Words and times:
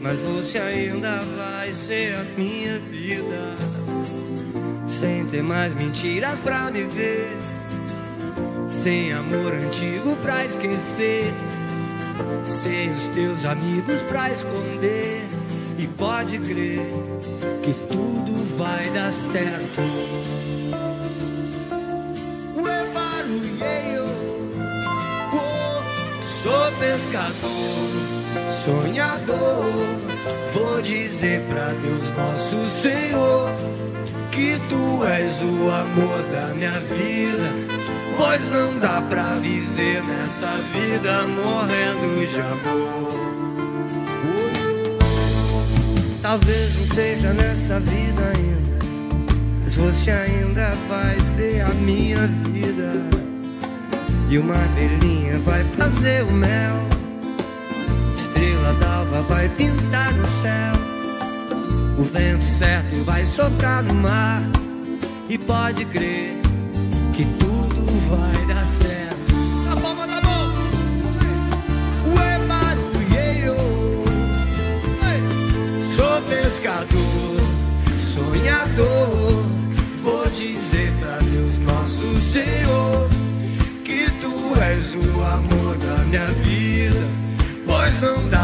mas 0.00 0.20
você 0.20 0.58
ainda 0.58 1.22
vai 1.36 1.72
ser 1.72 2.14
a 2.14 2.22
minha 2.36 2.78
vida. 2.78 3.56
Sem 4.88 5.26
ter 5.26 5.42
mais 5.42 5.74
mentiras 5.74 6.38
pra 6.40 6.70
me 6.70 6.84
ver, 6.84 7.36
sem 8.68 9.12
amor 9.12 9.52
antigo 9.52 10.16
pra 10.22 10.44
esquecer, 10.44 11.32
sem 12.44 12.92
os 12.94 13.02
teus 13.14 13.44
amigos 13.44 14.00
pra 14.08 14.30
esconder. 14.30 15.24
E 15.78 15.86
pode 15.86 16.38
crer 16.40 16.80
que 17.62 17.72
tudo 17.86 18.56
vai 18.56 18.84
dar 18.90 19.12
certo. 19.12 19.82
Sou 22.54 23.97
pescador, 26.78 27.88
sonhador. 28.64 29.72
Vou 30.54 30.80
dizer 30.82 31.42
pra 31.48 31.66
Deus, 31.66 32.08
nosso 32.16 32.80
Senhor, 32.80 33.52
que 34.30 34.58
tu 34.68 35.04
és 35.04 35.42
o 35.42 35.70
amor 35.70 36.22
da 36.32 36.54
minha 36.54 36.80
vida. 36.80 37.78
Pois 38.16 38.50
não 38.50 38.78
dá 38.78 39.00
pra 39.02 39.34
viver 39.40 40.02
nessa 40.02 40.56
vida 40.72 41.22
morrendo 41.22 42.26
de 42.26 42.40
amor. 42.40 43.28
Talvez 46.20 46.76
não 46.76 46.86
seja 46.94 47.32
nessa 47.32 47.78
vida 47.80 48.32
ainda, 48.36 48.84
mas 49.62 49.74
você 49.74 50.10
ainda 50.10 50.72
vai 50.88 51.18
ser 51.20 51.60
a 51.60 51.68
minha 51.68 52.26
vida. 52.50 53.27
E 54.30 54.36
uma 54.36 54.52
abelhinha 54.52 55.38
vai 55.38 55.64
fazer 55.64 56.22
o 56.22 56.30
mel, 56.30 56.76
estrela 58.14 58.74
d'alva 58.74 59.22
vai 59.22 59.48
pintar 59.48 60.12
no 60.12 60.26
céu. 60.42 60.74
O 61.98 62.02
vento 62.04 62.44
certo 62.58 63.02
vai 63.04 63.24
soprar 63.24 63.82
no 63.82 63.94
mar, 63.94 64.42
e 65.30 65.38
pode 65.38 65.86
crer 65.86 66.34
que 67.14 67.24
tudo 67.24 67.86
vai 68.10 68.46
dar 68.54 68.64
certo. 68.64 69.34
Na 69.66 69.76
palma 69.80 70.06
da 70.06 70.20
mão, 70.20 70.52
ué, 72.18 72.38
barulheiro. 72.46 73.56
Sou 75.96 76.20
pescador, 76.28 77.40
sonhador. 78.14 79.46
Vou 80.02 80.26
dizer 80.30 80.87
minha 86.08 86.24
vida. 86.26 87.00
Pois 87.66 88.00
não 88.00 88.28
dá 88.28 88.37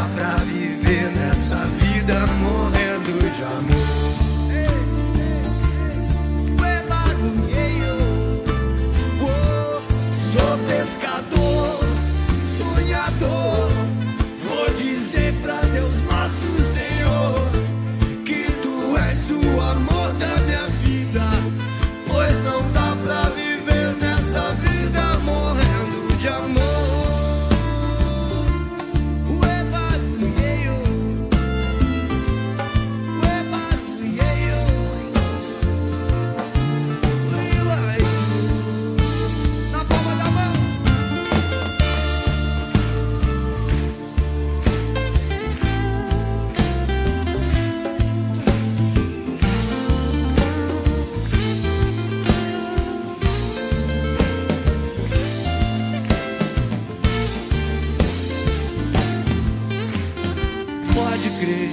crer 61.44 61.69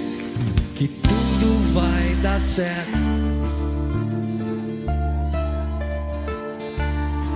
que 0.76 0.88
tudo 0.88 1.74
vai 1.74 2.16
dar 2.22 2.40
certo. 2.40 3.21